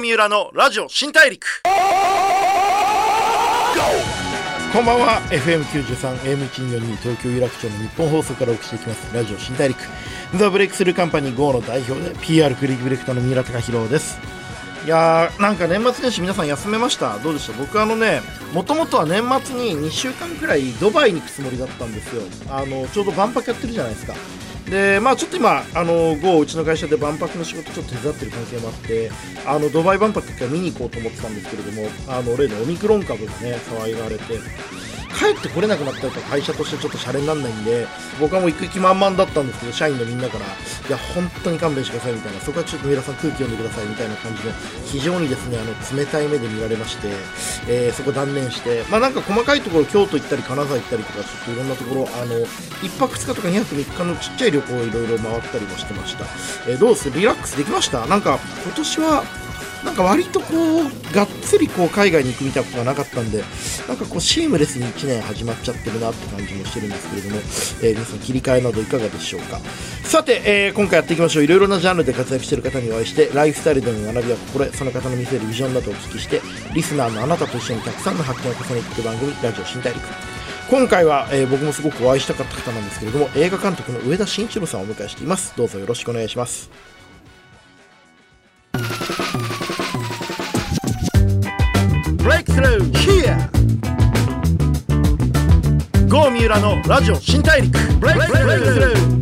[0.00, 1.46] 三浦のラジオ新大陸。
[4.72, 5.20] こんばんは。
[5.30, 9.14] FM93 AM142 東京有楽町の日本放送からお送りしていきます。
[9.14, 9.78] ラジオ新大陸。
[10.36, 14.18] ザ・ブレイクスルーカンパニー GO の代表で PR クリエイティブディレクターの三浦貴弘です。
[14.86, 17.18] いやーなんか年末年始皆さん休めました？
[17.18, 17.58] どうでした？
[17.58, 18.22] 僕あのね
[18.54, 22.22] もともとは年末に2週間くらいドバイに行くつもりだったんですよ。
[22.48, 24.14] あのちょうど万博やってるじゃないですか。
[24.70, 29.10] でまあちょっと今あの GO うちの会社で万博の仕事ちょっと手伝ってる関係もあって
[29.44, 34.38] あのドバイ万博一回見に行こうと思ってたんですけれどもあの例のオミクロン株がね騒いがれて
[35.18, 37.86] 帰ってこれなくなったら会社としてちょっとシャレにならないんで
[38.18, 40.48] 僕はもう行く気満々だったんですけど社員のみんなからい
[40.90, 42.40] や本当に勘弁してくださいみたいな。
[42.40, 44.50] そこはちょっと三浦さん空気読んでくださいみたいな感じで
[44.86, 47.08] 非常にですねあの冷たい目で見られまして、
[47.68, 56.24] えーそこ断念してまあなんか細かいところ京都行ったり金沢行ったりとかちょっといろんなところあの1泊2日とか2泊3日のちっちゃい旅行をいろいろ回ったりもしてました、
[56.70, 57.10] えーどうです？
[57.10, 58.06] リラックスできました？
[58.06, 59.24] なんか今年は
[59.84, 63.42] なんか割とこうがっつりこう海外に行くみたいなことがなかったんで
[63.88, 69.58] なんかこうシームレスに1年始まっちゃってるなって感じもしてるんですけれども、えー皆さん切り替えなどいかがでしょうか。
[70.04, 71.44] さて、えー今回やっていきましょう。
[71.44, 76.40] いろいろなジャンルで活躍してる方にお会いしてライフスタイルでの学びや心得その方の見せるビジョンなどをお聞きして
[76.74, 80.02] リスナーのあなたと一緒にたくさんの発見を重ねていく番組ラジオ新大陸。
[80.70, 85.54] 今回は、えー僕もすごくお会いしたかった方なんですけれども映画監督の上田慎一郎さんをお迎えしています。
[85.56, 86.70] どうぞよろしくお願いします。
[92.22, 93.36] Breakthrough here.
[96.06, 97.78] 郷三浦のラジオ新大陸。
[97.78, 99.20] Breakthrough.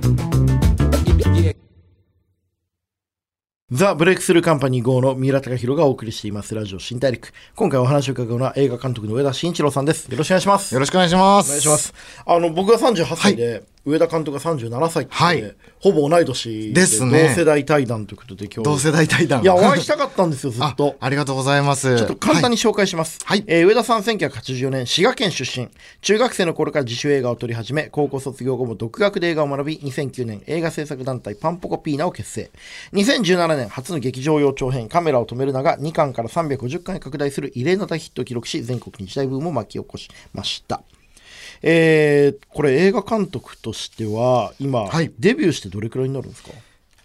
[3.70, 6.54] ザ・ブレイクスルーカンパニー GO の三浦貴弘がお送りしています。
[6.54, 7.32] ラジオ新大陸。
[7.54, 10.10] 今回お話を伺うのは映画監督の上田慎一郎さんです。
[10.10, 10.74] よろしくお願いします。
[10.74, 11.46] よろしくお願いします。
[11.46, 11.94] お願いします。
[12.26, 19.42] あの僕が38歳で、上田監督が37歳って、はいほぼ同い年ですね同世代対談ということで今日同世代対談。
[19.42, 21.96] いやお会いしたかったんですよずっ あとありがとうございます。
[21.96, 23.18] ちょっと簡単に紹介します。
[23.24, 25.68] はいえー上田さん1984年滋賀県出身。
[26.00, 32.50] 中学生の頃から自主映画を撮り始め、高校卒業後も独学で映画を学び、2009年映画制作団体パンポコピーナを結成。
[32.94, 40.82] 2017年初の劇場用長編カメラを止めるなが2巻から350巻へ拡大する異例の大ヒットを記録し、全国に時代ブームを巻き起こしました。
[41.62, 45.12] えーこれ映画監督としては今、はい。
[45.18, 46.50] デビューしてどれくらいになるんですか？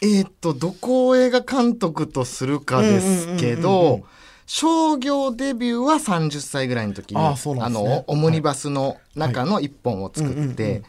[0.02, 4.02] えーっと、どこを映画監督とするかですけど、
[4.46, 7.38] 商業デビューは30歳ぐらいの時に、あね。
[7.70, 10.82] の、オムニバスの中の1本を作うんうんうんうって、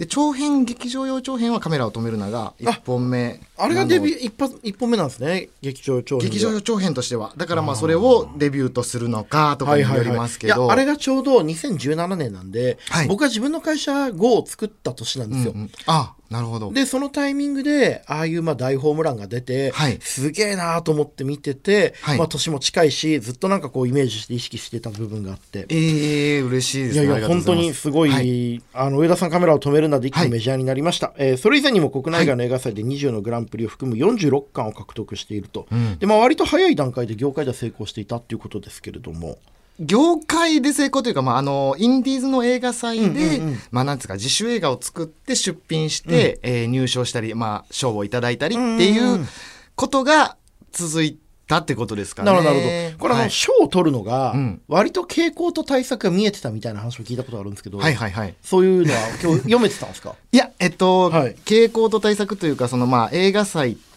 [0.00, 3.38] で、長編、劇場用長編はカメラを止めるなが1本目。
[3.58, 5.50] あれがデビューー一発一本目なんですね。
[5.60, 6.34] 劇場長編で。
[6.36, 7.34] 劇場用長編としては。
[7.36, 10.72] だからまあそれをデビューとするのかとかによりますけど。
[10.72, 13.08] あれがちょうど2017年なんで、はい。
[13.08, 15.70] 僕は自分の会社 GO を作った年なんですよ、うんうん。
[15.84, 16.72] あ、なるほど。
[16.72, 19.98] でそのタイミングでああいうまあ大ホームランが出て、はい。
[20.00, 22.18] すげえなと思って見てて、はい。
[22.18, 25.66] まあ、年も近いしずっとなんかこうイメージして意識してた部分があって。
[25.68, 27.06] ええ嬉しいですね。
[27.06, 28.62] いやいや本当にすごい、はい。
[28.72, 30.26] あの上田さんカメラを止めるなで一気はい。
[30.26, 35.98] にメジャーになりました、えーそれ以前にも国内外の映画祭で20のグランプリを含む46冠を獲得していると、ん。
[35.98, 39.38] でまあ、割と早い段階で業界では成功していたっていうことですけれども
[39.80, 43.58] 業界で成功というか、まあ、あのインディーズの映画祭で、うんうんうん。
[43.70, 49.28] まあ、なんですか自主映画を作って出品して、えー入賞したり、まあ、賞をいただいたりっていんうんううん。
[49.74, 50.36] ことが
[50.72, 51.18] 続い
[51.48, 52.30] たってことですかね。
[52.30, 52.98] なるほどなるほど。
[52.98, 54.60] これはい賞、を取るのがうん。
[54.68, 58.34] 割と傾向と対策が見えてたみたいな話を聞いたことがあるんですけど、はいはいはい。
[58.42, 60.14] そういうのは今日読めてたんですか？
[60.30, 61.36] いや、えっと、はい。
[61.46, 63.89] 傾向と対策というか、そのまあ映画祭って、うん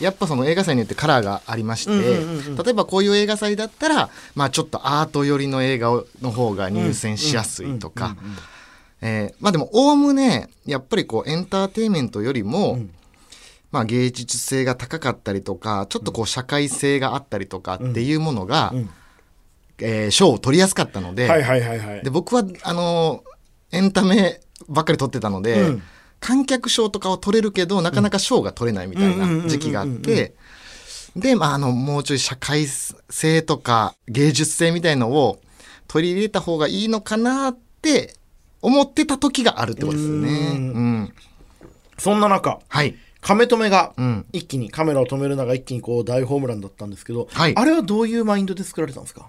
[0.00, 2.56] やっぱその映画祭によってカラーがありまして、うんうんうんうん。
[2.56, 8.16] 例えばこういう映画祭だったら、まあちょっとアート寄りの映画の方が入選しやすいとか、
[9.00, 12.90] えーまあでも、おおむね、やっぱりこうエンターテインメントよりも、うん。
[13.72, 18.90] まあ芸術性が高かったりとか、ちょっとこう社会性があったりとかっていうものが、うん。
[19.80, 21.26] えー賞を取りやすかったので、
[22.04, 23.24] で僕はあの
[23.72, 25.82] エンタメばっかり撮ってたので、うん
[26.22, 30.34] 観客賞とかを取れるけどなかなか賞が取れないみたいな時期があって
[31.16, 35.40] で、まあ、あのもうちょい社会性とか芸術性みたいのを
[35.88, 38.14] 取り入れた方がいいのかなって
[38.62, 40.30] 思ってた時があるってことですよね。
[40.30, 40.94] ううん。
[41.02, 41.14] ん
[41.98, 44.24] そんな中はい、カメ止めがうん。
[44.32, 47.54] 一気にカメラを止めるのが一気にこう大ホームランだったんですけど、はい。
[47.56, 49.28] あれはどういうマインドで作られたんですか？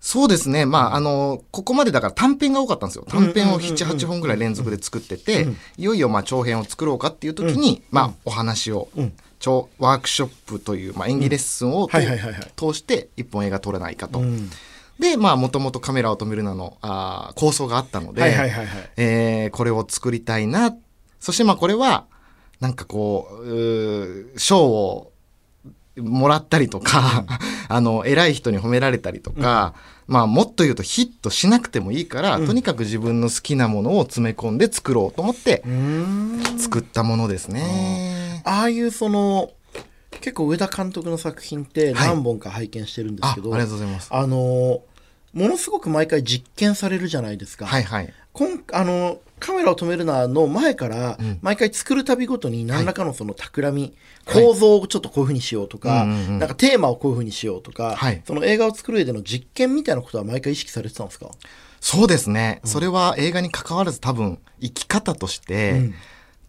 [0.00, 0.64] そうですね。
[0.64, 3.04] まあ、あの、ここまでだから短編が多かったんですよ。
[3.06, 14.18] 短編を7、8本ぐらい連続で作ってて、いよいよまあ長編を作ろうかっていう時に、まあ、お話を、ん超ワークショップという、まあ、演技レッスンを通して一本映画撮れないかと。
[14.20, 14.50] うん
[14.98, 18.20] で、まあ、もともとカメラを止めるなの、あー構想があったので、
[18.98, 20.76] えーこれを作りたいな。
[21.20, 22.04] そしてまあこれは、
[22.60, 25.09] なんかこう、うー賞を
[26.00, 27.24] もらったりとか、
[27.68, 29.74] あの偉い人に褒められたりとか、
[30.06, 35.62] まあもっと言うとヒットしなくてもいいから、とにかく自分の好きなものを詰め込んで作ろうと思って
[36.58, 38.42] 作ったものですね。
[38.44, 39.50] ああいうその
[40.20, 42.08] 結構上田監督の作品ってはい。
[42.08, 44.08] 何本か拝見してるんですああけど、りがとうございます。
[44.10, 44.80] あの
[45.32, 47.66] ものすごく毎回実験されるじゃないですか。
[47.66, 48.12] はいはい。
[48.32, 53.94] こんあのカメラを止めるなの前から、ん毎回作るたびごとに何らかのその企み、
[54.24, 61.30] 構造をちょっとこういうふうにしようとか、うんうんうんなんかテーマをこういうふうにしようとか、はいその映画を作る上での実験みたいなことは毎回意識されてたんですか？
[61.80, 62.60] そうですね。
[62.64, 65.94] それは映画に関わらず多分生き方として、うん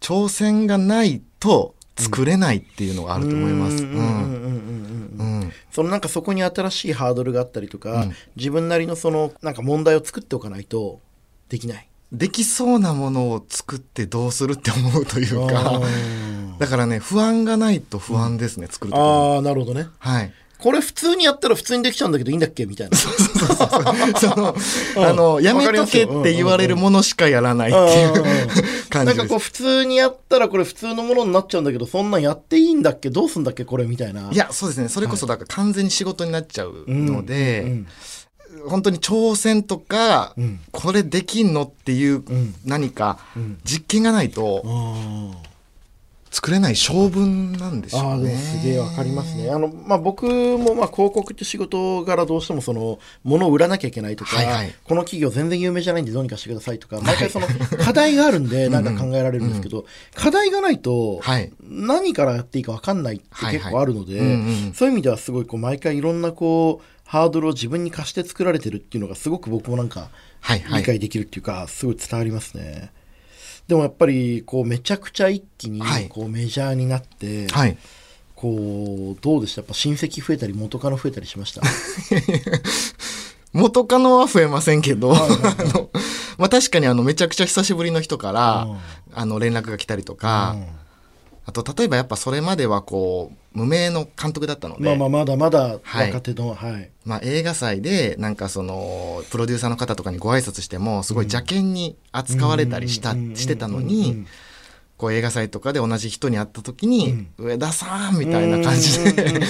[0.00, 3.82] 挑戦がないと作れないっていうのがあると思います。
[3.82, 3.90] うん。
[3.90, 3.94] ん。
[3.94, 4.00] ううん。
[4.00, 4.22] うん。
[4.28, 5.14] うん。
[5.18, 5.40] うん。
[5.42, 5.52] うん。
[5.70, 8.12] そのなんかそこに新しいハードルがあったりとか、うん。
[8.36, 11.00] 自分なりのそのなんか問題を作っておかないと
[11.48, 11.88] できない。
[12.12, 16.58] できそうなものを作ってどうするって思うというあかー。
[16.58, 19.88] だからね不安がないと不安ですね、作るとあーなるほどね。
[19.98, 22.96] はいこれ普通にやったら普通にできちゃうんだけどいいんだっけみたいな。
[22.96, 24.54] その、
[24.96, 25.04] うん。
[25.04, 28.24] あのやめとけって言われるものしかやらないっていううんうんうん。
[28.24, 29.04] 感じです。
[29.04, 34.30] なんかこう普通にやったらこれ普通のものになっちゃうんだけどそんなんやっていいんだっけどうすんだっけこれみたいな。
[34.30, 34.88] いやそうですね。
[34.88, 37.86] それこそだから完全に仕事になっちゃうので、うん
[38.68, 40.60] 本当に挑戦とか、うん。
[40.72, 42.54] これできんのっていうん。
[42.66, 43.58] 何かうん。
[43.64, 45.51] 実験がないとあ
[46.32, 48.32] 作れない性分なんでしょうね。
[48.32, 49.50] もすげえわかりますね。
[49.50, 54.74] あの、まあ、僕もまあ広告って仕事柄どうしてもその物を売らなきゃいけないとか、はいはい。
[54.82, 57.46] この企業全然有名じゃないんでどうにかしてくださいとか毎回その
[57.84, 59.84] 課題があるんでなんか考えられるんですけど、
[60.14, 61.52] 課題がないとはい。
[61.62, 63.24] 何からやっていいか分かんないって
[63.58, 70.08] 結構あるので、そういう意味ではすごいこう毎回いろんなこうハードルを自分に課して作られてるっていうのがすごく僕もなんか
[70.48, 72.90] 理解できるっていうか、すごい伝わりますね。
[73.68, 76.08] でもやっぱりこうめちゃくちゃ一気にはい。
[76.08, 77.76] こうメジャーになって、はい。
[78.34, 79.60] こうどうでした？
[79.60, 81.62] やっぱ親戚増えたり元カノ増えたりしました？
[83.52, 85.90] 元カノは増えませんけど、あの
[86.38, 88.78] まあ確かにあのめちゃくちゃ久しぶりの人から、うん。
[89.14, 90.56] あの連絡が来たりとか、
[91.44, 96.06] あと例えばやっぱそれまではこう無名の監督だったので、まあまあまだまだはい。
[96.08, 103.88] 若手のはい、まあ、映画祭でなんかそのプロデューサーの方とかにご挨拶してもすごい邪険に扱われたりした、うんしてたのうんうん。
[103.88, 104.26] に
[104.96, 109.40] こう映画祭とかで同じ人に会った時に「上田さん」みたいな感じで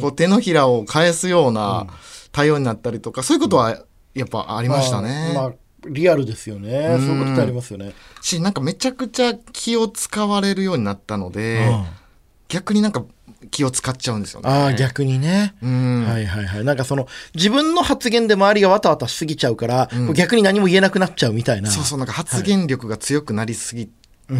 [0.00, 1.86] こう手のひらを返すような
[2.32, 3.84] 対応になったりとかそういうことは
[4.14, 5.32] やっぱありましたね。
[5.34, 5.52] まあ、まあ
[5.88, 7.06] リアルですよね、うん。
[7.06, 11.72] そういうことってありますよね、しなんかめちゃくちゃ気を使われるようになったので、
[12.48, 13.04] 逆になんか
[13.50, 14.48] 気を使っちゃうんですよね。
[14.48, 16.04] ああ逆にね、うん。
[16.06, 16.64] はいはいはい。
[16.64, 21.70] なんかその自分の発言で周りがわたわたしすぎちゃうから、こう逆に何も言えなくなっちゃうみたいな。
[21.70, 23.88] そうそうなんか発言力が強くなりすぎ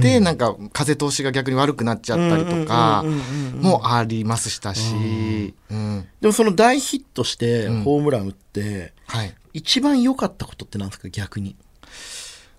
[0.01, 4.61] て、なんか風通しが逆に悪くなっちゃったりとかうんうんうんうんうんもありまし。
[4.61, 6.07] たし、うん。
[6.21, 7.83] でもその大ヒットしてん。
[7.83, 11.09] ホームラン打って、はい一番良かったことってなんですか？
[11.09, 11.57] 逆に。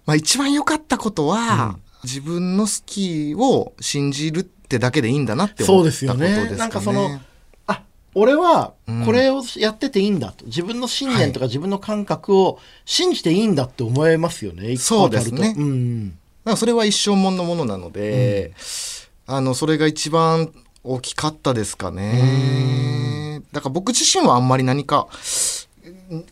[0.05, 6.27] まあ、一番良かったことは、自分の好きを信じるってだけでいいんだなってそうで思ったことすよね。
[6.27, 6.57] ですかね。
[6.57, 7.19] なんかその
[7.67, 9.05] あ俺はうん。
[9.05, 15.29] これをやってていいんだと、自分の信念とか自分の感覚を信じていいんだって思えますよね、一個当たると。
[15.29, 18.53] そうですねうんだそれは一生もんのものなので、
[19.25, 20.51] あのそれが一番
[20.83, 23.41] 大きかったですかね。
[23.53, 25.07] だから僕自身はあんまり何か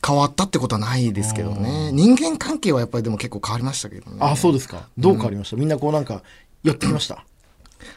[0.05, 1.91] 変わったってことはないですけどね。
[1.91, 4.17] 人間関係はやっぱりでも結構変わりましたけどね。
[4.19, 4.87] あそうですか。
[4.97, 6.21] どう変わりました、みんなこうなんか
[6.63, 7.25] 寄ってきました？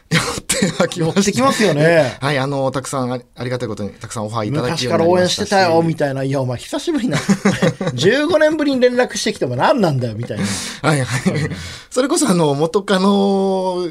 [0.09, 2.15] 寄ってはきましてきますよね。
[2.21, 6.23] はい、あの、たくさんありがたいことにたくさんオファーいただき昔から応援してたよみたいな。
[6.23, 10.45] いやお前久しぶりな15年ぶりに連絡してきても何なんだよみたいな。
[10.81, 11.49] はいはい。
[11.89, 13.87] それこそあの、元カノ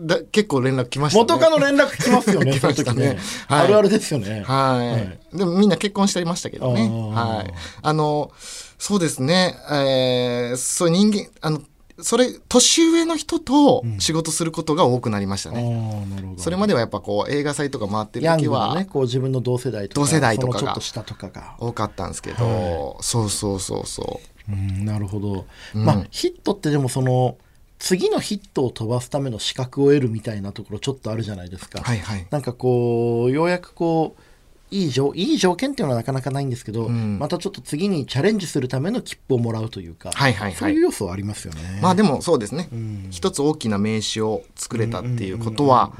[0.00, 1.22] だ結構連絡来ましたね。
[1.22, 3.08] 元カノ連絡来ますよね 来その時ね。
[3.10, 3.64] ね、はい。
[3.64, 4.44] あるあるですよね。
[4.46, 4.98] は
[5.32, 6.88] い、でもみんな結婚していましたけどね。
[6.88, 7.52] はい。
[7.82, 8.30] あの、
[8.78, 9.54] そうですね。
[9.70, 11.60] えー、そう人間、あの、
[12.00, 15.60] それ、年上の人と仕事することが多くなりましたあね。
[15.60, 27.36] あなるほどそれまではやっぱこう映画祭とか回ってる時はねこう自分の同世代とか同世代とかがそのちょっと下とかが多かったんですけど、そうそうそうそうんなるほど、うんまあヒットってでもその
[27.78, 31.82] 次のヒットを飛ばすための資格を得るみたいなところちょっとあるじゃないですか、う。
[31.82, 32.26] はいはい。
[32.30, 34.22] なんかこうようやくこう
[34.70, 37.18] いい条いい条件っていうのはなかなかないんですけど、うん。
[37.18, 40.54] またちょっと次にチャレンジするための切符をもらうというか、はいはいはい。
[40.54, 41.78] そういう要素はありますよね。
[41.82, 43.08] まあでもそうですね、ん。
[43.10, 45.92] 一つ大きな名刺を作れたっていうことは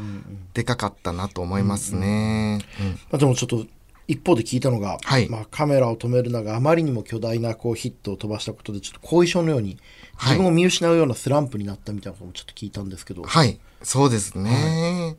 [0.55, 2.61] でかかったなと思いますね。
[2.81, 2.87] うん。
[2.87, 3.65] まあ、でもちょっと
[4.07, 5.29] 一方で聞いたのが、はい。
[5.29, 9.79] まあ、カメラを止めるのがあまりにも巨大なこうヒットを飛ばしたことでちょっと後遺症のように
[10.17, 10.33] はい。
[10.33, 15.17] 自分を見失うようなスランプになったみたいなこともちょっと聞いたんですけど、はい、そうですね。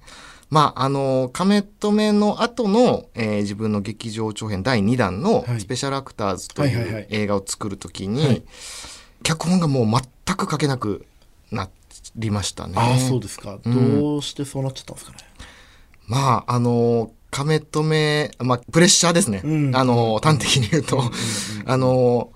[0.49, 5.59] まあ、あの、亀止めの後の、えー自分の劇場長編第2弾のはい。
[5.59, 8.43] スペシャルアクターズという映画を作るときに、はい
[9.21, 9.85] 脚本がもう
[10.25, 11.05] 全く書けなく
[11.51, 11.69] な
[12.15, 12.73] りましたね。
[12.77, 13.99] ああそうですか、うん。
[14.01, 15.17] どうしてそうなっちゃったんですかね？
[16.07, 19.41] まあ、あの、亀止め、まあ、プレッシャーですね。
[19.43, 19.75] うん。
[19.75, 21.03] あの、端的に言うと、
[21.65, 22.31] あの、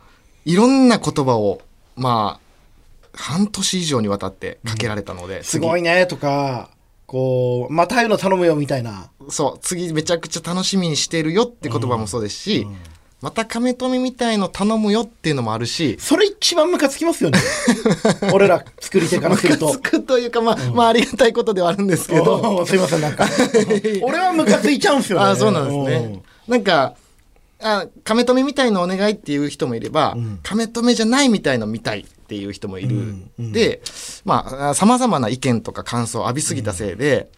[0.45, 1.61] いろんな言葉を、
[1.95, 6.69] まあ、半年以上にわたってかけられたので、すごいねとか
[7.05, 9.09] こうまたいうの頼むよみたいな。
[9.19, 12.67] 次そう、次めちゃくちゃ楽しみにしてるよって言葉もそうですし、
[13.23, 17.39] また亀止めみたいの頼むよっていうのもあるし、それ一番ムカつきますよね。
[18.33, 19.67] 俺ら作り手からすると。
[19.67, 23.25] ムカつくというか、まあ、まあ、ありがたいことではあるんですけど、すいませんなんか。
[24.03, 25.25] 俺はムカついちゃうんですよね。
[25.25, 26.21] あそうなんですね。
[26.49, 26.95] なんか、
[27.63, 33.15] あ、亀止めみたいのお願いっていう人もいれば、亀止めじゃないみたいの見たいっていう人もいる。
[33.37, 33.81] で、
[34.25, 37.29] まあ、様々な意見とか感想を浴びすぎたせいで、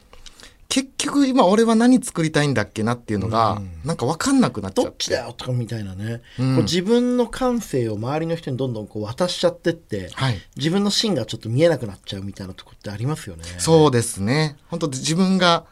[0.68, 4.86] 結局今俺は何作りたいんだっけなっていうのが、なんか分かんなくなっちゃっ。
[4.86, 10.42] どってちだよとかみたいなね、うん自分の感性を周りの人にどんどんこう渡しちゃってって、はい。
[10.58, 13.44] 自分の芯がちょっと見えなくなっちゃうみたいなとこってありますよね。
[13.60, 14.58] そうですね。
[14.68, 15.66] 本当自分が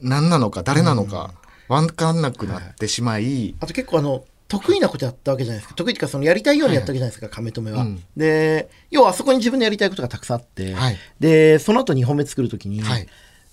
[0.00, 1.34] 何なのか誰なのか
[1.68, 5.74] 分かんなくなってしまい、あと結構あの得意なことやったわけじゃないですか。
[5.74, 7.82] 得意っていうかそのやりたいようにやったわけじゃないですか、亀止めは。
[7.82, 8.02] うん。
[8.16, 10.96] で要はあそこに自分のやりたいことがたくさんあって、はい。
[11.20, 13.06] でその後2本目作る時に、はい。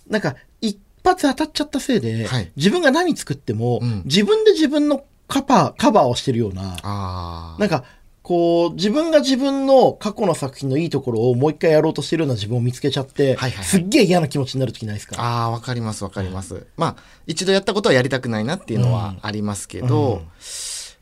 [0.10, 2.52] なんか一発当たっちゃったせいで、はい。
[2.58, 4.02] 自分が何作っても、うん。
[4.06, 7.56] 自分で自分のカバーカバーをしてるような。
[7.58, 7.86] なんか
[8.30, 13.66] こう自分が自分の過去の作品のいいところをもう一回やろうとしてるような自分を見つけちゃって、はいはいはい。
[13.66, 15.16] すっげえ嫌な気持ちになる時ないですか？
[15.20, 16.68] ああ、わかりますわかります。
[16.78, 16.96] まあ、
[17.26, 20.28] 一度やったことはやりたくないなっていうのはありますけど、うん。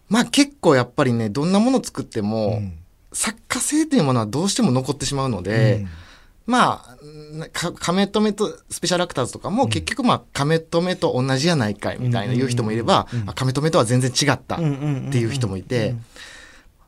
[0.08, 2.78] まあ結構やっぱりね、どんなもの作っても、うん。
[3.12, 5.88] 作家性というものはどうしても残ってしまうので、うん。
[6.46, 6.98] まあ、
[7.52, 15.96] 亀止めとスペシャルアクターズとかも結局まあ亀止めと同じやないかいみたいな言う人もいれば、あ亀止めとは全然違ったっていう人もいて、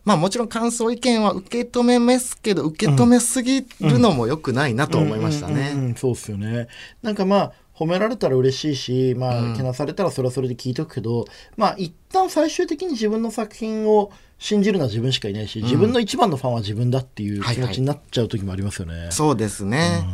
[0.05, 5.71] まあもちろん感想意見は受け止めますけど、受け止めすぎるのも良くないなと思いましたね。
[5.73, 6.67] うんうんうんそうっすよね
[7.01, 11.25] なんかまあ褒められたら嬉しいしまあ、うんけなされたらそれはそれで聞いとくけど
[11.55, 19.09] まあ一旦最終的に自分の作品を信じるのは自分しかいないし、自分の一番のファンは自分だっていう気持ちになっちゃう時もありますよね。
[19.11, 20.05] そうですね。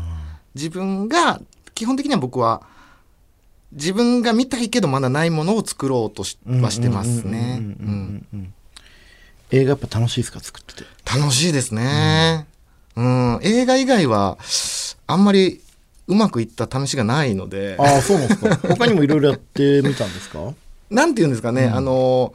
[0.55, 1.39] 自分が、
[1.75, 2.63] 基本的には僕は、
[3.71, 7.59] 自分が見たいけどまだないものを作ろうとしはしてますね。
[7.61, 8.53] うん
[9.51, 10.83] 映画やっぱ楽しいですか作ってて？
[11.05, 12.47] 楽しいですね。
[12.95, 13.39] うん。
[13.43, 14.37] 映画以外は、
[15.07, 15.61] あんまり
[16.07, 20.53] うまくいった試しがないので、ああそうなんですか 他にもいろいろやってみたんですか？
[20.89, 22.33] なんて言うんですかね、あの、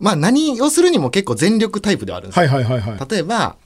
[0.00, 2.46] まあ何をするにも結構全力タイプではあるんですよ。
[2.46, 3.06] はいはいはいはい。
[3.10, 3.56] 例えば、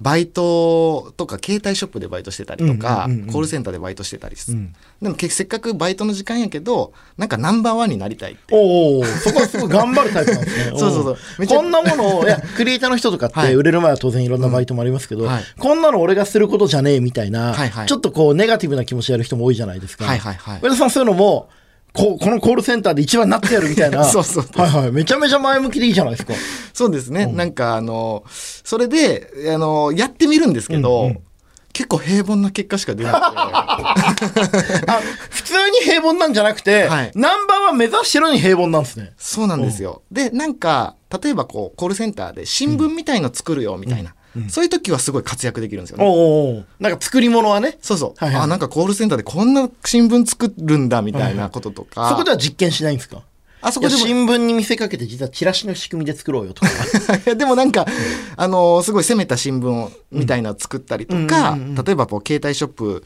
[0.00, 3.32] バイトとか携帯ショップでバイトしてたりとか、うんうんうんうん。
[3.32, 4.72] コールセンターでバイトしてたりする、うん。
[5.00, 10.72] でも結せっかくバイトの時間やけどなんかナンバーワンになりたいっておおそこはすごい頑張るタイプなんですね。
[10.78, 11.02] そうそう
[11.38, 11.46] そう。
[11.46, 13.48] こんなものを、いや、クリエイターの人とかっはい。
[13.50, 15.28] て売れる前は当然いろんなバイトもありますけど、うん。
[15.28, 15.44] はい。
[15.58, 17.86] こんなの俺がすることじゃねえみたいな、はいはい。
[17.86, 20.04] ちょっとこうネガティブな気持ちやる人も多いじゃないですか。
[20.04, 20.60] はいはいはい。
[20.62, 21.48] 上田さんそういうのも、
[21.94, 24.04] ここのコールセンターで一番になってやるみたいな。
[24.04, 24.92] そうそうはいはい。
[24.92, 26.34] めちゃめちゃ前向きでいいじゃないですか。
[26.72, 31.18] そうですね、なんかあのそれであのやってみるんですけど、うんうん
[31.74, 39.12] 結構平凡な結果しか出なくて あ、普通に平凡なんじゃなくて、はいナンバーワン目指してるのに平凡なんですね。
[39.18, 40.02] そうなんですよ。
[40.10, 44.13] で、なんか、例えばこう、コールセンターで新聞みたいの作るよ、みたいな、
[44.48, 46.04] そういう時はすごい活躍できるんですよね。
[46.06, 47.78] おなんか作り物はね。
[47.80, 48.24] そうそう。
[48.24, 52.08] はいはいあ、なんかコールセンターでこんな新聞作るんだ、みたいなこととか。
[52.10, 53.22] そこでは実験しないんですか？
[53.66, 56.68] あそこで新聞に見せかけて実はチラシの仕組みで作ろうよとか。
[57.34, 57.86] でもなんか、
[58.36, 63.04] あのすごい攻めた新聞をみたいなの作ったりとか、うんうんうんうん例えばこう携帯ショップ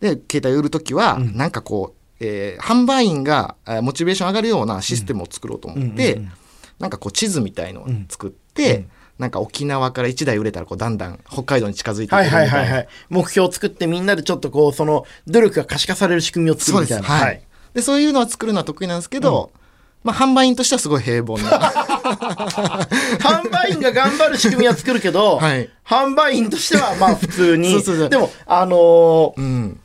[0.00, 6.32] で携帯売るときは、なんかこう、えー販売員がえーモチベーション上がるようなシステムを作ろうと思って、うんうんうん
[6.78, 8.84] なんかこう地図みたいのを作って、
[9.18, 12.52] なんか沖縄から1台売れたらこうだんだん北海道に近づいていくみはいたいな。
[12.58, 12.88] はいはいはい。
[13.08, 16.94] 目標を作ってみんなでちょっとこう、その努力が可視化される仕組みを作そうです。
[16.94, 17.24] るみたいな。
[17.26, 17.42] はい。
[17.72, 19.50] で、そういうのは作るのは得意なんですけど、
[20.04, 21.50] まあ販売員としてはすごい平凡な。
[23.20, 27.72] 販売員が頑張る仕組みは作るけど、 はい販売員としてはまあ普通に。
[27.72, 29.80] そうそうそうでも、あのーうん。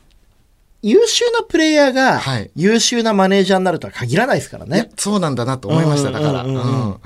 [0.82, 4.90] 優秀なプレイヤーがはい優秀なマネージャーになるとは限らないですからね。
[4.96, 6.42] そうなんだなと思いました、うんだから。
[6.42, 7.00] うんんううんうん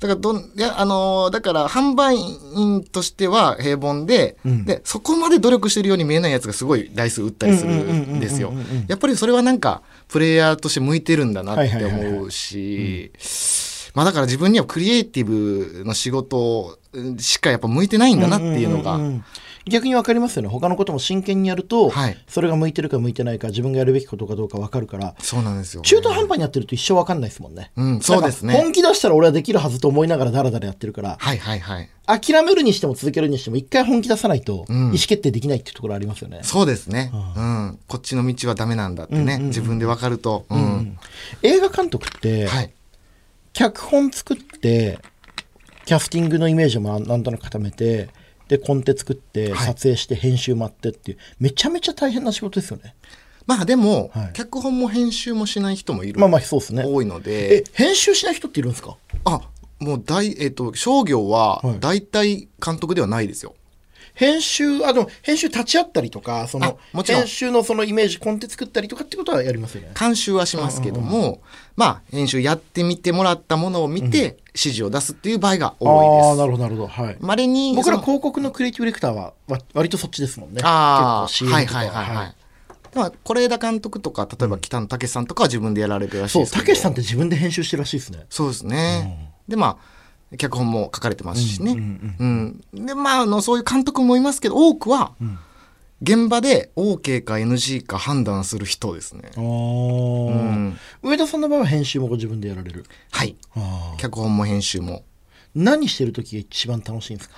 [0.00, 4.64] だからどん、いや、あのーだから、販売員としては平凡で、ん。
[4.64, 8.54] で、そこまで努力してるように見えないやつがすごい台数打ったりするんですよ。
[8.88, 13.12] やっぱりそれはなんか、プレイヤーとして向いてるんだなって思うし、
[13.94, 16.78] まあだから自分にはクリエイティブの仕事
[17.18, 19.24] しかやっぱ向いてないんだなっていうのが、んんん
[19.66, 25.82] 逆に分かりますよね他のことも真剣にやると、はいそれが向いてるか向いてないか自分がやるべきことかどうか分かるからそうなんですよ。
[25.82, 31.88] 中途半端にやってると一生分かんないですもんね、うんそうですね本気出したら俺はできるはずと思いながらダラダラやってるからはいはいはい。
[32.06, 37.12] 諦めるにしても続けるにしても一回本気出さないと意ん思決定できないっていうところありますよね、そうですね。
[37.12, 37.78] うん。
[37.86, 40.44] こっちの道はダメなんだってね、自分でわかると。
[40.50, 40.98] うん。
[41.42, 42.72] 映画監督って、はい。
[43.52, 44.98] 脚本作って
[45.84, 48.08] キャスティングのイメージをまあなんとなく固めて
[48.50, 49.66] でコンテ作ってはい。
[49.68, 52.96] 撮影して編集待ってっていうめちゃめちゃ大変な仕事ですよね。
[53.46, 54.30] まあでも、はい。
[54.32, 56.18] 脚本も編集もしない人もいる。
[56.18, 56.84] まあまあそうですね。
[56.84, 58.96] 多いのえで、編集しない人っているんですか？
[59.24, 59.40] あ、
[59.78, 61.80] もう大、えっ、と、商業ははい。
[61.80, 63.54] 大体監督ではないですよ。
[64.20, 67.22] 編集あでも編集立ち会ったりとかそのあもちろん。
[67.22, 69.94] 編集のそのイメージコンテ作ったりとかってことはやりますよね。
[69.98, 71.40] 監修はしますけども、
[71.74, 76.28] まあ、編集やってみてもらったものを見て、指示を出すっていう場合があ多いです。
[76.32, 76.88] あなるほどなるほど。
[76.88, 77.16] はい。
[77.18, 80.60] 稀に、僕らその広告のクリエイティブディレクターはわ割とそっちですもんね。
[80.64, 81.78] ああ、結構は CM いとか。
[81.78, 82.34] はいはいはい。
[82.92, 86.62] でも、是枝監督とか、例えば北野武さんとかは自分でやられるらしいそうですけど。
[86.62, 88.26] たけしさんって自分で編集してるらしいですね。
[88.28, 89.32] そうですね。
[89.48, 89.99] で、まあ、
[90.38, 91.72] 脚本も書かれてますしね。
[91.72, 95.14] うんで、まあ、あの、そういう監督もいますけど、多くは、
[96.02, 99.30] 現場で OK か NG か判断する人ですね。
[99.36, 100.78] ああ、うん。
[101.02, 102.86] 上田さんの場合は編集もご自分でやられる？
[103.10, 103.36] はい。
[103.98, 105.04] 脚本も編集も。
[105.54, 107.36] 何してる時が一番楽しいんですか？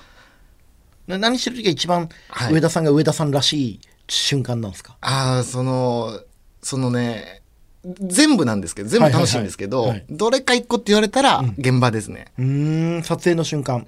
[1.08, 6.20] な何してる時が一番はい上田さんが上田さんらしい瞬間なんですか、ああ、その、
[6.62, 7.41] そのね、
[7.84, 12.26] 全部なんですけど、全部楽しいんですけどどれか一個って言われたら、現場ですね。
[12.38, 13.86] うーん撮影の瞬間。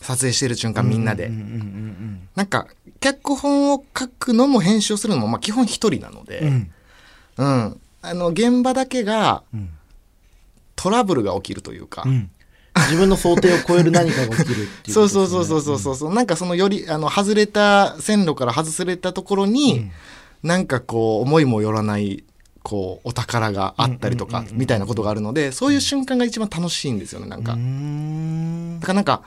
[0.00, 1.26] 撮影してる瞬間みんなで。
[1.26, 1.32] うん。
[1.32, 2.66] うんうんなんか、
[3.00, 6.70] 脚本を書くのも編集するのも、まあ基本一人なので、うん。
[7.36, 7.80] うん。
[8.02, 9.68] あの、現場だけがん。
[10.74, 12.30] トラブルが起きるというか、うん。
[12.76, 19.90] 自分の想定を超える何かが起きるっていうね、 そうそうそうそうそうそうそう、なんかそのより、あの、外れた、線路から外されたところに、
[20.42, 22.24] なんかこう、思いもよらない、
[22.64, 27.52] こう、お宝があったりとか、みたいなことがあるので、そういう瞬間が一番楽しいんですよね、なんか。
[27.52, 29.22] だからなんか、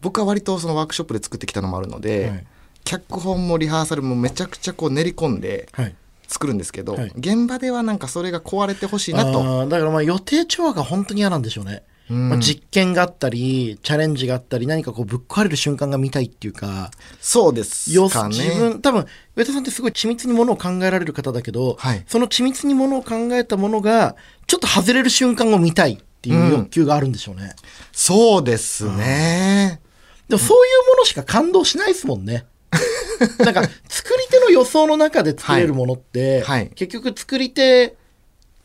[0.00, 2.46] 僕は割とそのワークショップで作ってきたのもあるので、はい。
[2.84, 5.94] 脚本もリハーサルもめちゃくちゃこう練り込んではい。
[6.26, 7.12] 作るんですけど、はい。
[7.16, 9.66] 現場ではなんかそれが壊れてほしいなと。
[9.68, 12.28] だからまあ予定調和が本当に嫌なんでしょうね、うん。
[12.28, 18.36] まあ、実験があったりチャレンジがあったり何かこうぶっ壊れる瞬間が見たいっていうかそうですよかね。
[18.36, 22.04] 自分多分上田さんってすごい緻密にものを考えられる方だけど、はい。
[22.06, 24.14] その緻密にものを考えたものが
[24.46, 27.54] ちょっと外れる瞬間を見たいっていう欲求があるんでしょうね、
[27.90, 29.80] そうですね。
[30.28, 32.44] でもそういうものしか感動しないですもんね。
[33.38, 36.60] なんか作り手の予想の中で作れるものって、はい。
[36.60, 36.70] はい。
[36.74, 37.96] 結局作り手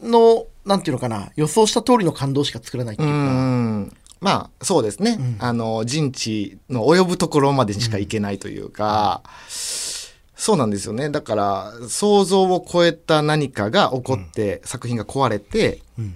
[0.02, 3.98] のなんていうのかな予想した通りの感動しか作れないっていううか、ん。
[4.20, 5.20] まあ、そうですね。
[5.40, 11.10] あの、人知の及ぶところまでしか行けないというか、そうなんですよね。
[11.10, 16.16] だから、想像を超えた何かが起こって、作品が壊れて、ん。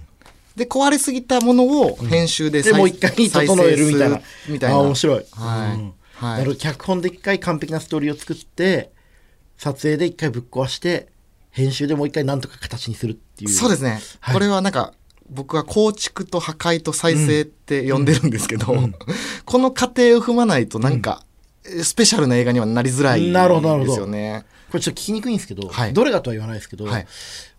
[0.56, 4.20] で、壊れすぎたものを編集で再、でもう一回整えるみたいな。
[4.48, 4.76] みたいな。
[4.76, 5.80] あ面白い、はい。
[5.80, 5.92] うん。
[6.14, 6.56] はい。
[6.56, 8.92] 脚本で一回完璧なストーリーを作って
[9.56, 11.08] 撮影で一回ぶっ壊して
[11.52, 13.50] 編集でもう一回なんとか形にするっていう。
[13.50, 14.00] そうですね。
[14.20, 14.34] はい。
[14.34, 14.94] これはなんか、
[15.30, 18.66] 僕は構築と破壊と再生って呼んでるんですけど、
[19.44, 21.22] この過程を踏まないとなんか、
[21.64, 24.44] スペシャルな映画にはなりづらいですよね。
[24.70, 25.92] これちょっと聞きにくいんですけど、はい。
[25.92, 27.06] どれがとは言わないですけど、はい。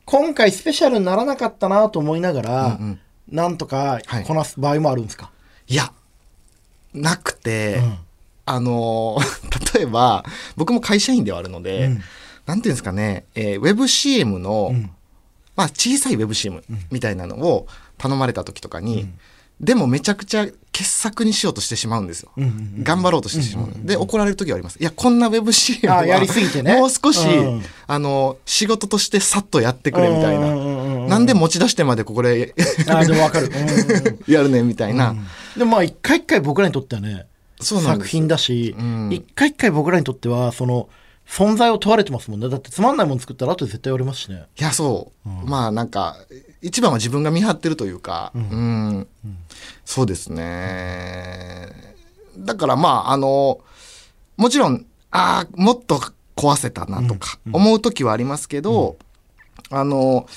[0.05, 4.23] 今回スペシャルにならなかったなと思いながら、うんうんなんとかはい。
[4.25, 5.31] こなす場合もあるんですか、
[5.67, 5.93] いや、
[6.93, 7.97] なくて、うん。
[8.45, 10.25] あのー 例えば、
[10.57, 12.01] 僕も会社員ではあるので、うん
[12.45, 14.89] なんていうんですかね、えー、ウェブ CM の、うん。
[15.55, 19.07] まあ、小さいウェブ CM みたいなのを頼まれた時とかに、
[19.59, 22.31] でもめちゃくちゃ傑作にしようとしてしまうんですよ。
[22.35, 22.51] うんうんう
[22.81, 23.67] ん頑張ろうとしてしまう。
[23.83, 24.77] で、怒られる時はあります。
[24.79, 26.75] いや、こんなウェブ CM はあやりすぎてね。
[26.75, 31.15] もう少し、うんあの、仕事としてさっとやってくれみたいうんうんうんうんな。
[31.15, 32.55] なんで持ち出してまでここで
[32.87, 34.19] あでもわかる、うんうんうん。
[34.27, 35.15] やるねみたいな。
[35.55, 37.27] でもまあ一回一回僕らにとってはね
[37.59, 39.09] 作そうなんです品だし、うん。
[39.13, 40.89] 一回一回僕らにとってはその
[41.27, 42.49] 存在を問われてますもんね。
[42.49, 44.45] だってつまんないもの作ったら後で絶対言われますしね。
[44.59, 45.29] いや、そう。
[45.29, 46.17] まあなんか、
[46.61, 49.07] 一番は自分が見張ってるというか、うん。
[49.85, 51.69] そうですね。
[52.37, 53.59] だからまあ、あの、
[54.37, 56.01] もちろん、ああ、もっと
[56.35, 58.97] 壊せたなとか思う時はありますけど、
[59.69, 60.27] あの、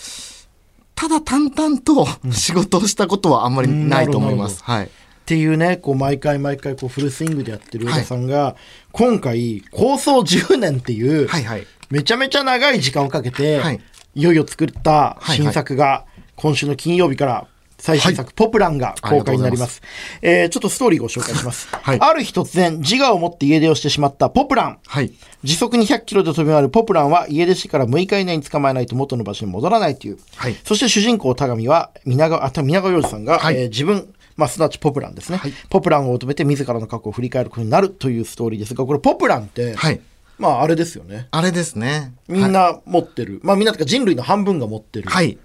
[0.94, 4.62] ただ淡々と仕事をしたことはあんまりないと思います。
[4.62, 4.90] はい。
[5.26, 8.54] っていうねこう毎回毎回こうフルスイングでやってる上田さんが、
[8.92, 11.66] 今回構想10年っていう、はいはい。
[11.90, 13.80] めちゃめちゃ長い時間をかけて、はい
[14.14, 16.04] い、よいよ作ったはい新作が
[16.36, 19.82] 今週の金曜日から最新作、ポプランが公開になります。
[20.22, 21.68] えーちょっとストーリーご紹介します。
[21.72, 24.78] はい ある日突然、自我を持って家出をしてしまったポプラン。
[24.86, 25.12] はい。
[25.42, 30.18] 時速200キロで飛び回るポプランは家出してから6日以内に捕まえないと元の場所に戻らないという。
[30.36, 40.00] はいそして主人公田上は皆川、あ、皆川洋二さんが、はいえー自分、まあ、すなわちポプランですね、ポプランを求めて自らの過去を振り返ることになるというストーリーですが、これポプランって、はい。
[40.38, 41.28] まああれですよね。
[41.30, 42.12] あれですね。
[42.28, 43.40] みんな持ってる。
[43.42, 45.08] まあみんなとか人類の半分が持ってる。
[45.08, 45.38] はい。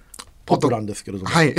[0.46, 1.30] ポプランですけれども。
[1.30, 1.56] はい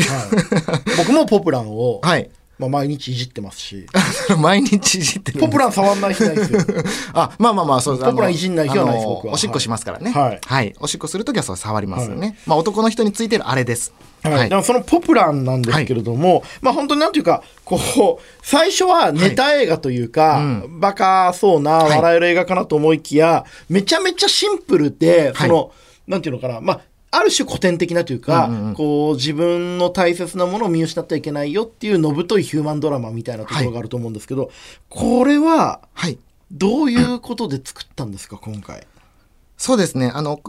[0.98, 2.30] 僕もポプランを、はい。
[2.62, 3.86] まあ、毎日いじってますし。
[4.38, 6.60] 毎日いじってるポプラン触んない日ないですよ。
[7.12, 8.06] あ、まあまあまあ、そうです。
[8.10, 9.34] ポプランいじんない日はないです僕は。
[9.34, 10.12] おしっこしますからね。
[10.12, 10.74] はい。
[10.78, 12.36] おしっこするときはそう触りますよね。
[12.46, 13.92] まあ男の人についてるあれです。
[14.22, 25.72] はい、でもそのポプランなんですけれども、まあ本当になんていうか、こう、最初はネタ映画というか、バカそうな笑える映画かなと思いきや、めちゃめちゃシンプルで、その、
[26.06, 26.80] なんていうのかな、まあ、
[27.14, 34.50] ある種古典的なというか、こう自分の大切なものを見失ってはいけないよっていうのぶといヒューマンドラマみたいなところがあると思うんですけど、
[34.88, 36.18] これははい。
[36.50, 38.86] どういうことで作ったんですか、今回？
[39.58, 40.10] そうですね。
[40.12, 40.40] あの、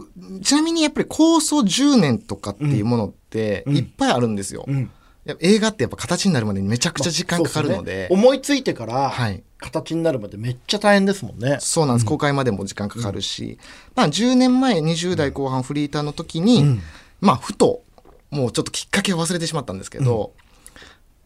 [0.42, 4.64] ちなみにやっぱり構想10年とかっていうものっていっぱいあるんですよ。
[4.68, 4.90] ん
[5.24, 8.08] やっぱ映画ってやっぱ形になるまでにめちゃくちゃ時間かかるので。
[8.08, 11.56] そうすね思いついてからはい形になるまでめっちゃ大変ですもんね。
[11.60, 13.58] そうなんです、公開までも時間かかるし、
[13.94, 16.80] まあ10年前20代後半フリーターの時に、
[17.20, 17.82] まあふと
[18.30, 20.32] もうちょっときっかけを忘れてしまったんですけど、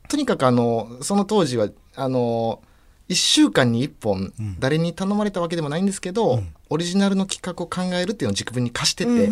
[0.09, 2.63] とにかくあのその当時はあの
[3.09, 9.31] 1週間に1本誰に頼まれたわけでもないんですけど、オリジナルの企画を考えるっていうのを自分に課してて、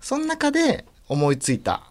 [0.00, 1.82] その中で思いついた、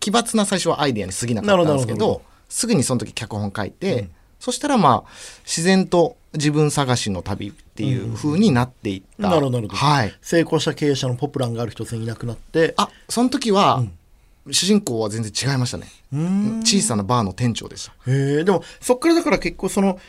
[0.00, 4.10] 奇抜な最初はアイデアに過ぎなかったんですけどすぐにその時脚本書いて、
[4.42, 5.10] そしたらまあ
[5.44, 9.76] 自然と自分探しの旅っていう風になっていった、なるほどなるほど。
[9.76, 10.12] はい。
[10.20, 12.74] 成功した経営者のポプランがある日突然いなくなって。
[12.76, 13.84] あその時は、
[14.50, 15.86] 主人公は全然違いましたね。
[16.64, 17.92] 小さなバーの店長でした。
[18.10, 20.00] へえでもそっからだから結構その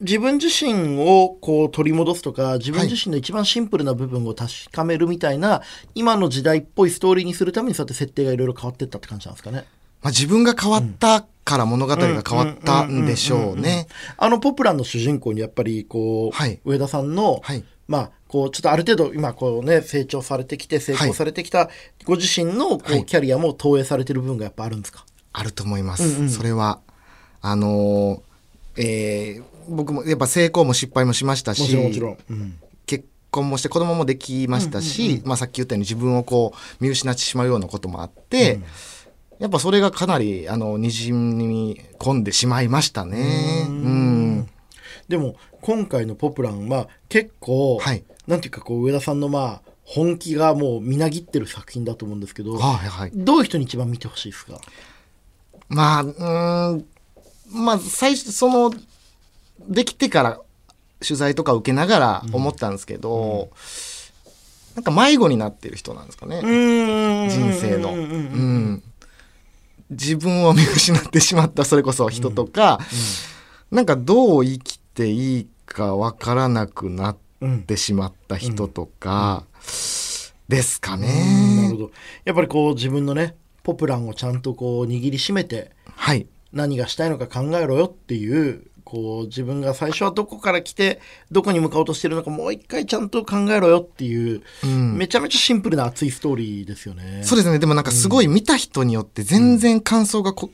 [0.00, 5.60] 自分自身をこう取り戻すとか自分自身の一番シンプルな部分を確かめるみたいな、
[5.94, 9.66] 今の時代っぽいストーリーにするためにそうやって設定がいろいろ変わっていったって感じなんですかね。
[10.00, 13.86] まあ、自分が変わったから物語が変わったんでしょうね。
[14.18, 16.60] あのポプランの主人公にやっぱりこう、はい。
[16.66, 17.64] 上田さんの、はい。
[17.88, 21.70] まあこうちょっとある程度今こうね成長されてきて成功されてきた
[22.04, 23.06] ご自身のこう、はい。
[23.06, 25.06] キャリアも投影されてる部分がやっぱあるんですか？
[25.32, 26.80] あると思います、それは
[27.40, 32.18] あのーえー僕もやっぱ成功も失敗もしましたしもちろんもちろん。
[32.30, 32.58] うん。
[32.86, 38.60] 結婚もして子供もできましたし、まあ、さっき言ったように自分をこう見失ってしまうようなこともあって、
[39.38, 43.66] やっぱそれがかなりあのにじみ込んでしまいましたね。
[43.68, 44.48] うん
[45.08, 53.12] でも今回のポプランは結構、はいなんていうかこう上田さんのまあ本気がもうみなぎってる作品だと思うんですけど、はいはい。
[53.14, 54.60] どういう人に一番見てほしいですか？
[55.68, 56.84] まあ、うーん、
[57.52, 58.74] まあ、最初、その、
[59.68, 60.40] できてから
[61.00, 63.50] 取材とか受けながら思ったんですけど、
[64.74, 66.40] なんか迷子になってる人なんですかね。
[66.40, 67.92] 人人生の。
[67.92, 68.82] うん。
[69.90, 72.78] 自分を見失ってしまったそれこそ人とか、
[73.70, 77.16] なんかどう生きていいかわからなくなっ
[77.66, 79.44] てしまった人とか、
[80.48, 81.76] ですかなるねほ。
[81.76, 81.90] ど。
[82.24, 86.26] やっぱりこう自分のねポプランをちゃんとこう握りしめてはい。
[86.52, 91.00] 何がしたいのか考えろよっていうこう自分が最初はどこから来て
[91.32, 97.22] どこに向かおうとしてるのかもう一回ちゃんと考えろよっていう、めちゃめちゃシンプルな熱いストーリーですよね。
[97.24, 97.58] そうですね。
[97.58, 100.50] でもなんかすごい見た人によって全然感想がこ、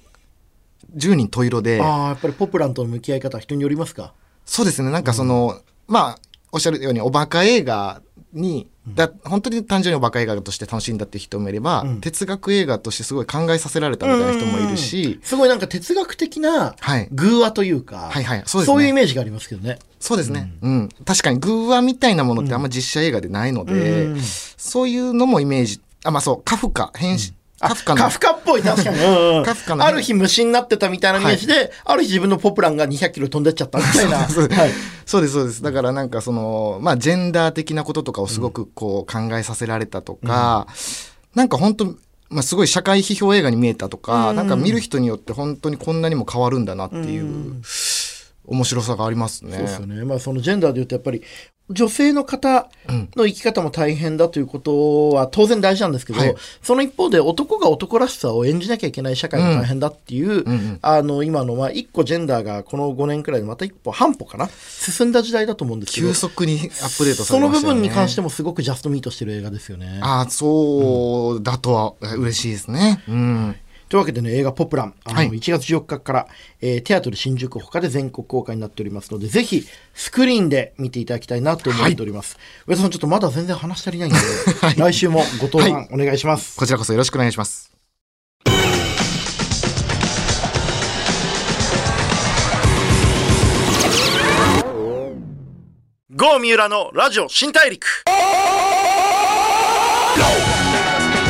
[0.96, 4.14] 10人十色で、ああやっぱりポプランとの向き合い方は人によりますか？
[4.46, 4.90] そうですね。
[4.90, 6.18] なんかその、まあ、
[6.52, 8.00] おっしゃるようにおバカ映画
[8.32, 17.08] に、だ本当に単純におバカ映画として楽しんだっていう人もいれば、哲学映画としてすごい考えさせられたみたいな人もいるし、すごいなんか哲学的なはい。
[17.12, 18.82] 偶話というか、はいはいそうですね。
[18.82, 19.78] いうイメージがありますけどね。
[20.00, 20.52] そうですね。
[20.62, 20.88] うん。
[21.04, 27.34] 確かに偶話みたいなものってあんま実写映画でないので、うんそういうのもイメージ、あ、まあそう、カフカ、変身、
[27.68, 34.26] カフカの、カフカっぽい確かに、うんうんカフカのある日虫になってたみたいなイメージで、ある日自分のポプランが200キロ飛んでっちゃったみたいな。
[34.28, 34.70] そうはい。
[35.06, 35.62] そうですそうです。
[35.62, 40.66] だからなんかそのまあジェンダー的なこととかをすごくこう考えさせられたとか、
[41.34, 41.84] なんか本当
[42.30, 47.62] まあすごい社会批評映画に見えたとか、なんか見る人によって本当にこんなにも変わるんだなっていう
[48.46, 49.52] 面白さがありますね。
[49.52, 50.04] そうですよね。
[50.04, 51.22] まあそのジェンダーで言うとやっぱり
[51.70, 52.68] 女性の方
[53.16, 67.80] の生き方も大変だということは当然大事なんですけど、はいその一方で男が男らしさを演じなきゃいけない社会も大変だっていう、あの今のまあ一個ジェンダーがこの5年くらいでまた一歩半歩かな進んだ時代だと思うんですけど急速にアップデートさその部れましたよね。
[67.80, 70.00] 分に関してもすごくジャストミートしてる映画ですよね。
[70.02, 73.02] ああそうだとは嬉しいですね。
[73.08, 73.56] うん。
[73.92, 76.28] というわけでね、映画ポプラン、あの、はい1月14日から、
[76.62, 82.38] えーテアトル新宿他で全国公開になっておりますので、ぜひ、スクリーンで見ていただきたいなと思っております。
[82.66, 84.18] 上田さん、ちょっとまだ全然話し足りないんで、
[84.80, 86.56] 来週もご登壇お願いします。
[86.56, 87.70] こちらこそよろしくお願いします。
[96.16, 97.86] ゴー三浦のラジオ新大陸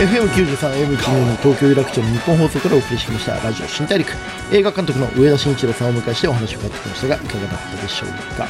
[0.02, 4.10] FM93 AM12 の東京有楽町の日本放送からお送りしましたラジオ新大陸。
[4.50, 8.48] 映画監督の上田慎一郎さんをお迎えしてお話を伺ってきましたがいかがだったでしょうか？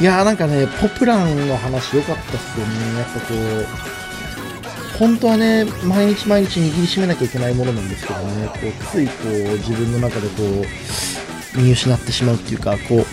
[0.00, 2.98] いやーなんかねポプランの話良かったっすよね。
[3.00, 3.34] やっぱこ
[4.94, 8.46] う本当はね毎日毎日握りしめなきゃいけないものなんですけどね。
[8.46, 10.42] こうついこう自分の中でこ
[11.54, 13.04] う見失ってしまうっていうかこう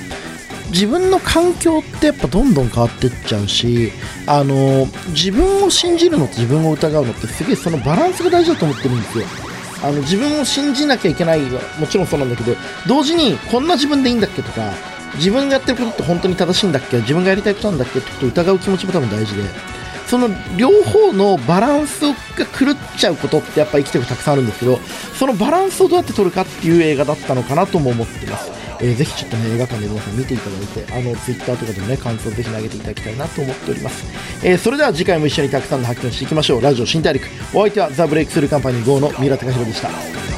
[0.69, 3.91] 自分の環境ってやっぱどんどん変わってっちゃうし
[4.27, 9.25] あの自分を信じるのと自分を疑うのってすげえそのバランスが大事だと思ってるんですよ。
[9.83, 14.71] あの自分を信じなきゃいけないはもちろんそうなんだけど同時にこんな自分でいいんだっけとか
[15.15, 19.43] 自分がやってることって本当に正しいんだっけ自分がやりたいことなんだっけってことを疑う気持ちも多分大事で。
[20.07, 24.77] その両方のバランスが狂っちゃうことってやっぱ生きてるたくさんあるんですけど
[25.17, 28.51] そのバランスをどうやって取るかっていう映画だったのかなとも思ってます、
[28.85, 34.05] えーぜひちょっとね映画館で皆さん見ていただいてあのツイッターとかでもね感想をぜひ投げていただきたいなと思っております、
[34.45, 36.61] えーそれでは次回も一緒にたくさんの発見をしていきましょう。
[36.61, 37.25] ラジオ新大陸。
[37.53, 40.34] お相手はザ・ブレイクスルーカンパニー GO の三浦貴弘でした。